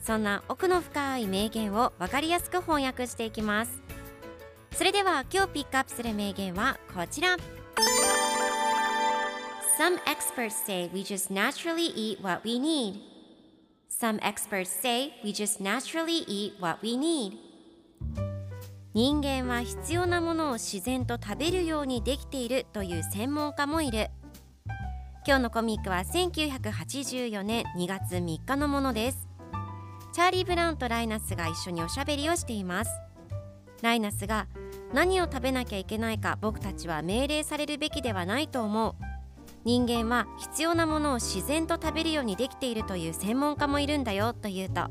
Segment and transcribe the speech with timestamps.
[0.00, 3.82] そんな奥の深い名言を分かりやすく翻訳していきます。
[4.72, 7.36] それでは今日ピックアップする名言はこちら。
[9.78, 13.00] Some experts say we just naturally eat what we need.
[13.88, 17.32] Some experts say we just naturally eat what we need.
[18.94, 24.08] 人間は必要なものを自然と食べるようにできているという専門家もいる。
[25.26, 29.29] 今日のコミックは1984年2月3日のものです。
[30.20, 32.90] チャーリー・ブラウンとライナスが一緒におしゃべりをしています。
[33.80, 34.48] ライナスが
[34.92, 38.94] 何を食べなきゃいけないか僕たちは命令されるべきではないと思う。
[39.64, 44.90] 人間は必要なものを自然と食べるようにできているという専門家もいるんだよと言うと。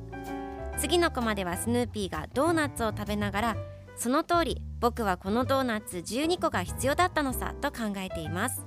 [0.79, 3.57] 次のコマではスヌーピーがドーナツを食べながら
[3.97, 8.65] その通り僕はこのドーナツ12個が必要だったのさと考えています。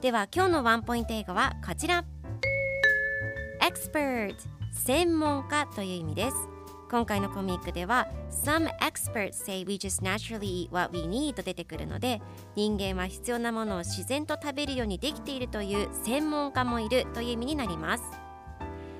[0.00, 2.04] では今日のワンポイント英語はこちら。
[3.60, 6.36] Expert 専門家という意味です。
[6.88, 12.22] 今回のコミックでは Some experts say we just naturally eat what we need と出てくるので
[12.54, 18.04] 人間は必要なものを自然と食べるようにできているという専門家もいるという意味になります。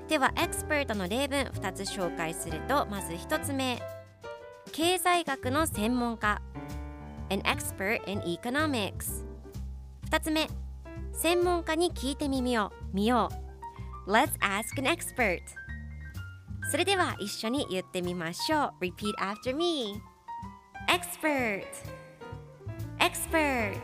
[0.09, 3.81] では expert の例文2つ紹介するとまず1つ目。
[4.73, 6.41] 経済学の専門家。
[7.29, 9.23] An expert in economics
[10.09, 10.49] 2つ目。
[11.13, 12.95] 専門家に聞いてみよう。
[12.95, 13.29] 見よ
[14.07, 14.11] う。
[14.11, 15.41] Let's ask an expert
[16.69, 20.01] それでは一緒に言ってみましょう Repeat after me
[20.89, 21.65] Expert
[22.99, 23.79] Expert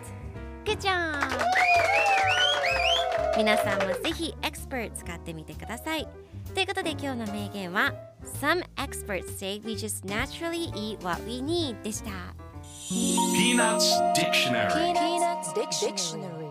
[0.66, 1.14] Good job
[3.38, 6.08] 皆さんもぜひ Expert 使ってみてください
[6.54, 7.94] ということで今日の名言は
[8.42, 12.12] Some experts say we just naturally eat what we need でした
[12.90, 16.43] Peanuts Dictionary Peanuts Dictionary.